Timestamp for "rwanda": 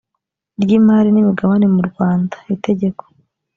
1.89-2.35